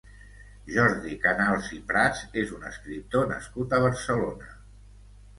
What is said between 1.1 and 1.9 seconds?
Canals i